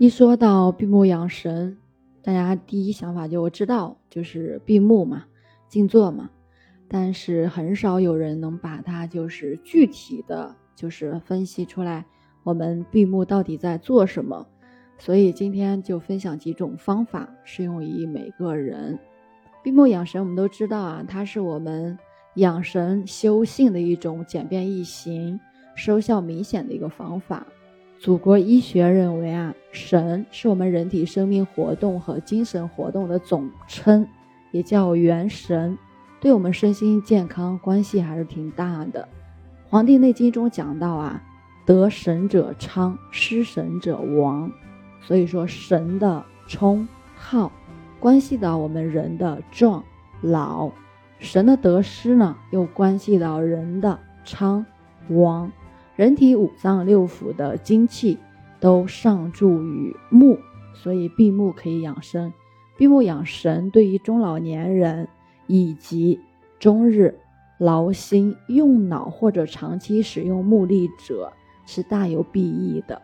[0.00, 1.76] 一说到闭目养神，
[2.22, 5.24] 大家第一想法就知道就是闭目嘛，
[5.68, 6.30] 静坐嘛。
[6.86, 12.06] 但是很少有人能把它就是具体的就是分析出来，
[12.44, 14.46] 我们闭目到底在做什么。
[14.98, 18.96] 所以今天就分享几种方法，适用于每个人。
[19.64, 21.98] 闭目养神，我们都知道啊，它是我们
[22.36, 25.40] 养神修性的一种简便易行、
[25.74, 27.44] 收效明显的一个方法。
[28.00, 34.06] 祖国医学认为啊，神是我们人体生命活动和精神活动的总称，
[34.52, 35.76] 也叫元神，
[36.20, 39.02] 对我们身心健康关系还是挺大的。
[39.68, 41.20] 《黄帝内经》中讲到啊，
[41.66, 44.50] 得神者昌，失神者亡。
[45.00, 46.86] 所以说，神的冲
[47.16, 47.50] 耗
[47.98, 49.82] 关系到我们人的壮
[50.22, 50.70] 老，
[51.18, 54.64] 神的得失呢，又关系到人的昌
[55.08, 55.50] 亡。
[55.98, 58.16] 人体五脏六腑的精气
[58.60, 60.38] 都上注于目，
[60.72, 62.32] 所以闭目可以养生。
[62.76, 65.08] 闭目养神对于中老年人
[65.48, 66.20] 以及
[66.60, 67.18] 终日
[67.58, 71.32] 劳心用脑或者长期使用目力者
[71.66, 73.02] 是大有裨益的。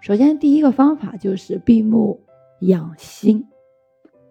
[0.00, 2.22] 首先，第一个方法就是闭目
[2.62, 3.46] 养心。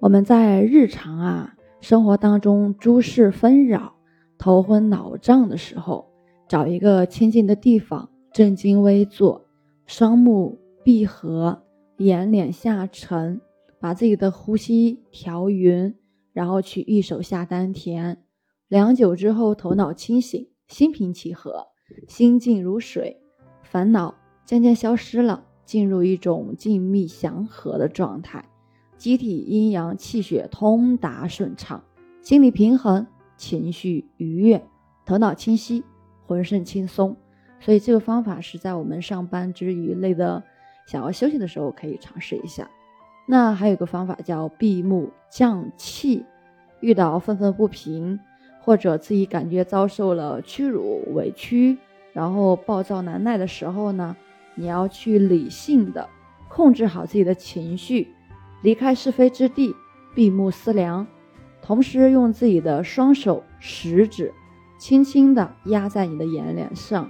[0.00, 3.94] 我们在日常啊生活当中诸事纷扰、
[4.38, 6.11] 头昏脑胀的时候。
[6.52, 9.46] 找一个清静的地方，正襟危坐，
[9.86, 11.62] 双目闭合，
[11.96, 13.40] 眼睑下沉，
[13.80, 15.94] 把自己的呼吸调匀，
[16.34, 18.22] 然后去一手下丹田。
[18.68, 21.68] 良久之后，头脑清醒，心平气和，
[22.06, 23.22] 心静如水，
[23.62, 24.14] 烦恼
[24.44, 28.44] 渐渐消失了，进入一种静谧祥和的状态，
[28.98, 31.82] 机体阴阳气血通达顺畅，
[32.20, 33.06] 心理平衡，
[33.38, 34.62] 情绪愉悦，
[35.06, 35.82] 头脑清晰。
[36.26, 37.16] 浑身轻松，
[37.60, 40.42] 所以这个方法是在我们上班之余累的
[40.86, 42.70] 想要休息的时候可以尝试一下。
[43.26, 46.24] 那还有个方法叫闭目降气。
[46.80, 48.18] 遇到愤愤不平，
[48.60, 51.78] 或者自己感觉遭受了屈辱、委屈，
[52.12, 54.16] 然后暴躁难耐的时候呢，
[54.56, 56.08] 你要去理性的
[56.48, 58.08] 控制好自己的情绪，
[58.62, 59.72] 离开是非之地，
[60.12, 61.06] 闭目思量，
[61.62, 64.34] 同时用自己的双手食指。
[64.82, 67.08] 轻轻地压在你的眼脸上，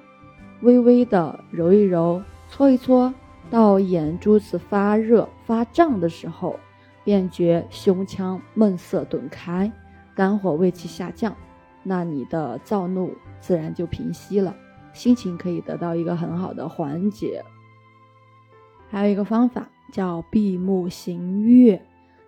[0.60, 3.14] 微微地揉一揉、搓一搓，
[3.48, 6.60] 到眼珠子发热发胀的时候，
[7.02, 9.72] 便觉胸腔闷塞顿开，
[10.14, 11.34] 肝火胃气下降，
[11.82, 14.54] 那你的躁怒自然就平息了，
[14.92, 17.42] 心情可以得到一个很好的缓解。
[18.90, 21.82] 还有一个方法叫闭目行月，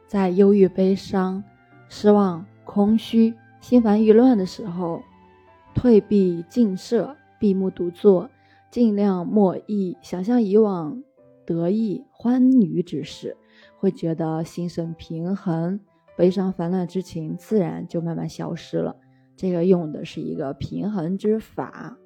[0.06, 1.44] 在忧郁、悲伤、
[1.90, 5.02] 失望、空虚、心烦意乱的时候。
[5.74, 8.30] 退避静舍，闭目独坐，
[8.70, 11.02] 尽量莫忆，想象以往
[11.44, 13.36] 得意欢愉之事，
[13.78, 15.78] 会觉得心神平衡，
[16.16, 18.96] 悲伤烦乱之情自然就慢慢消失了。
[19.36, 21.98] 这个用的是一个平衡之法。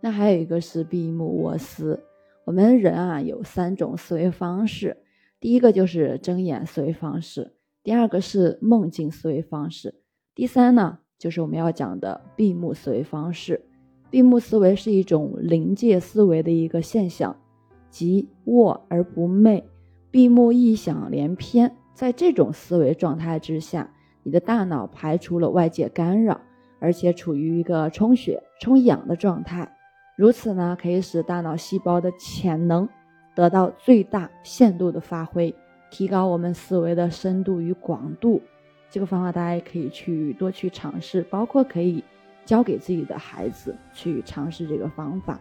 [0.00, 2.04] 那还有一个是闭目卧思。
[2.44, 4.96] 我们人啊有三种思维方式，
[5.40, 10.02] 第一个就是睁眼思维方式，第二个是梦境思维方式，
[10.34, 11.00] 第三呢？
[11.18, 13.60] 就是我们要讲的闭目思维方式。
[14.10, 17.36] 闭目思维是一种临界思维的一个现象，
[17.90, 19.64] 即卧而不寐，
[20.10, 21.76] 闭目异想连篇。
[21.92, 23.92] 在这种思维状态之下，
[24.22, 26.40] 你的大脑排除了外界干扰，
[26.78, 29.68] 而且处于一个充血、充氧的状态。
[30.16, 32.88] 如此呢，可以使大脑细胞的潜能
[33.34, 35.54] 得到最大限度的发挥，
[35.90, 38.40] 提高我们思维的深度与广度。
[38.90, 42.02] 这个方法大家也可以去多去尝试，包括可以
[42.46, 45.38] 教给自己的孩子去尝试这个方法。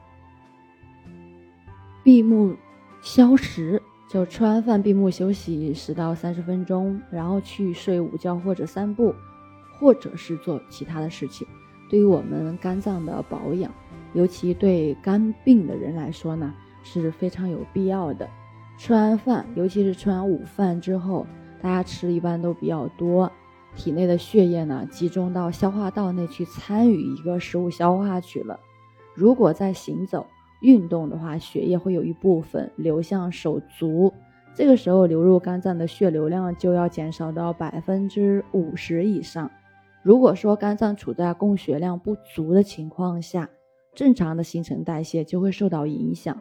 [2.03, 2.55] 闭目
[3.01, 9.15] 消食，就吃完饭闭目休息十到三十分钟，然后去睡午觉或者散步，
[9.79, 11.47] 或者是做其他的事情。
[11.89, 13.71] 对于我们肝脏的保养，
[14.13, 16.53] 尤其对肝病的人来说呢，
[16.83, 18.29] 是非常有必要的。
[18.77, 21.25] 吃完饭，尤其是吃完午饭之后。
[21.61, 23.31] 大家吃的一般都比较多，
[23.75, 28.59] 体内的血液呢集中到消化道内去参与一个食物消化去了。
[29.15, 30.25] 如果在行走
[30.61, 34.13] 运动的话，血液会有一部分流向手足，
[34.53, 39.49] 这个时候流入肝脏的血流量就要减少到百分之五十以上。
[40.03, 43.49] 如果说肝脏处在供血量不足的情况下，
[43.93, 46.39] 正常的新陈代谢就会受到影响，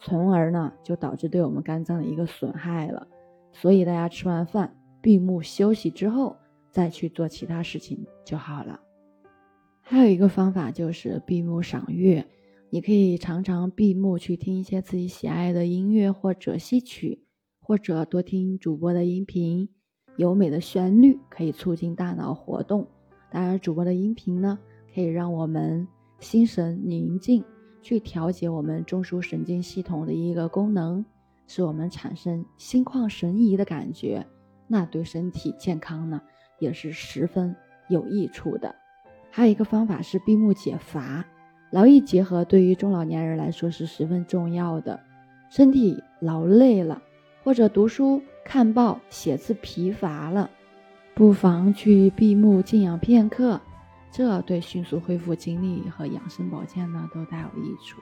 [0.00, 3.06] 从而呢就导致对我们肝脏的一个损害了。
[3.54, 6.36] 所以大家吃完饭闭目休息之后，
[6.70, 8.78] 再去做其他事情就好了。
[9.80, 12.26] 还有一个方法就是闭目赏月，
[12.68, 17.24] 你可以常常闭目去听一些自己喜爱的音乐或者戏曲，
[17.60, 19.68] 或者多听主播的音频，
[20.16, 22.86] 优美的旋律可以促进大脑活动。
[23.30, 24.58] 当然，主播的音频呢，
[24.94, 25.86] 可以让我们
[26.18, 27.44] 心神宁静，
[27.82, 31.04] 去调节我们中枢神经系统的一个功能，
[31.46, 34.26] 使我们产生心旷神怡的感觉。
[34.66, 36.20] 那对身体健康呢，
[36.58, 37.54] 也是十分
[37.88, 38.74] 有益处的。
[39.30, 41.24] 还有一个方法是闭目解乏，
[41.70, 45.00] 劳逸结合对于中老年人来说是十分重要的。
[45.50, 47.02] 身体劳累了，
[47.42, 50.50] 或者读书看报写字疲乏了，
[51.14, 53.60] 不妨去闭目静养片刻，
[54.10, 58.00] 这对迅速恢复精力和养生保健呢都大有益处。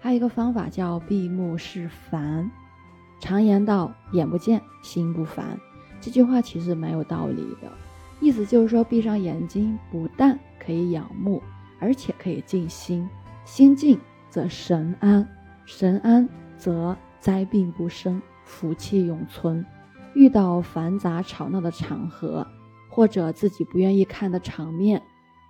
[0.00, 2.50] 还有一个方法叫闭目释烦。
[3.20, 5.60] 常言道：“眼不见心不烦。”
[6.00, 7.70] 这句话其实蛮有道理的，
[8.18, 11.42] 意思就是说，闭上眼睛不但可以养目，
[11.78, 13.06] 而且可以静心。
[13.44, 14.00] 心静
[14.30, 15.28] 则神安，
[15.66, 16.26] 神安
[16.56, 19.64] 则灾病不生，福气永存。
[20.14, 22.46] 遇到繁杂吵闹的场合，
[22.88, 25.02] 或者自己不愿意看的场面，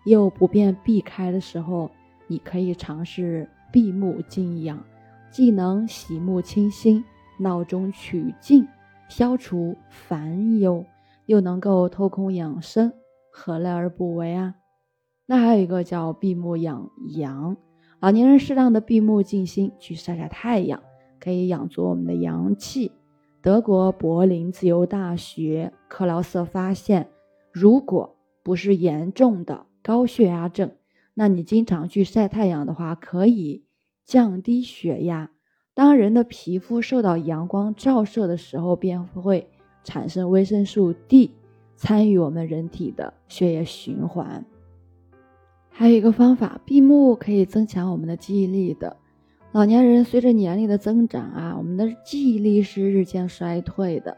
[0.05, 1.91] 又不便避开的时候，
[2.26, 4.82] 你可以尝试闭目静养，
[5.31, 7.05] 既能洗目清心，
[7.38, 8.67] 脑中取静。
[9.08, 10.84] 消除烦忧，
[11.26, 12.93] 又能够透空养生，
[13.32, 14.55] 何乐而不为啊？
[15.26, 17.56] 那还有一个叫闭目养阳，
[17.99, 20.81] 老年人适当的闭目静心，去晒晒太阳，
[21.19, 22.93] 可以养足我们的阳气。
[23.43, 27.08] 德国柏林自由大学克劳瑟发现，
[27.52, 30.70] 如果不是严重的高血压症，
[31.20, 33.62] 那你经常去晒太阳的话，可以
[34.06, 35.31] 降低血压。
[35.75, 39.46] 当人的皮肤受到阳光照射的时候，便会
[39.84, 41.32] 产生维生素 D，
[41.76, 44.46] 参与我们人体的血液循环。
[45.69, 48.96] 还有一个方法，闭目可以增强我们的记忆力的。
[49.52, 54.16] 老年人随着年龄的增长啊，我们的记忆力是日渐衰退的，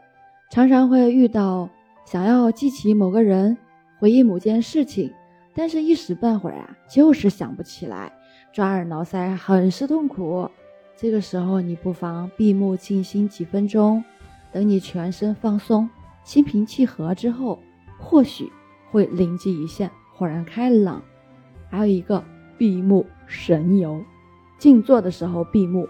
[0.49, 1.69] 常常会遇到
[2.05, 3.57] 想要记起某个人、
[3.99, 5.11] 回忆某件事情，
[5.53, 8.11] 但是一时半会儿啊，就是想不起来，
[8.51, 10.49] 抓耳挠腮，很是痛苦。
[10.95, 14.03] 这个时候，你不妨闭目静心几分钟，
[14.51, 15.89] 等你全身放松、
[16.23, 17.59] 心平气和之后，
[17.99, 18.51] 或许
[18.91, 21.01] 会灵机一现，豁然开朗。
[21.69, 22.23] 还有一个
[22.57, 24.03] 闭目神游，
[24.57, 25.87] 静坐的时候闭目，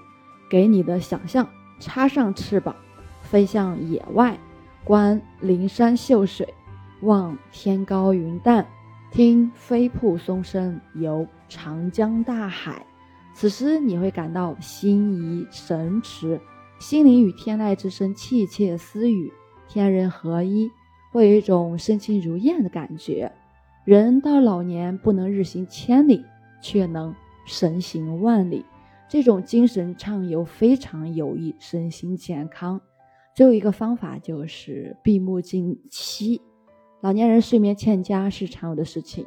[0.49, 1.47] 给你的想象
[1.79, 2.75] 插上翅膀，
[3.21, 4.37] 飞向野外，
[4.83, 6.53] 观灵山秀水，
[7.01, 8.65] 望天高云淡，
[9.13, 12.83] 听飞瀑松声，游长江大海。
[13.35, 16.41] 此时你会感到心怡神驰，
[16.79, 19.31] 心灵与天籁之声窃窃私语，
[19.67, 20.67] 天人合一，
[21.11, 23.31] 会有一种身轻如燕的感觉。
[23.85, 26.25] 人到老年不能日行千里，
[26.59, 27.13] 却能
[27.45, 28.65] 神行万里，
[29.07, 32.81] 这种精神畅游非常有益身心健康。
[33.35, 36.41] 最后一个方法就是闭目静息。
[37.03, 39.25] 老年人睡眠欠佳是常有的事情，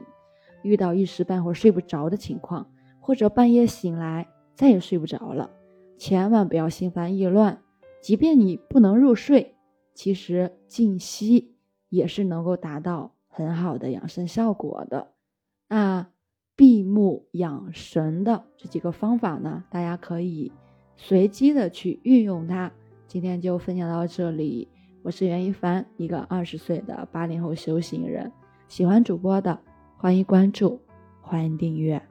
[0.63, 2.67] 遇到一时半会儿睡不着的情况。
[3.01, 5.51] 或者半夜醒来再也睡不着了，
[5.99, 7.61] 千万不要心烦意乱。
[8.01, 9.57] 即便你不能入睡，
[9.93, 11.55] 其实静息
[11.91, 15.09] 也是能够达到很好的养生效果的。
[15.69, 16.09] 那
[16.57, 20.51] 闭目养神的这几个方法呢，大家可以
[20.97, 22.73] 随机的去运用它。
[23.07, 24.67] 今天就分享到这里，
[25.07, 28.33] 我是袁一凡，一个二十岁的八零后修行人。
[28.67, 29.57] 喜欢主播的，
[29.97, 30.81] 欢迎关注，
[31.21, 32.03] 欢迎订阅。